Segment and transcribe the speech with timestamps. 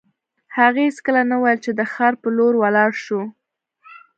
[0.57, 3.21] هغې هېڅکله نه ویل چې د ښار په لور ولاړ شو